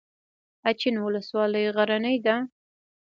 [0.69, 2.35] اچین ولسوالۍ غرنۍ ده؟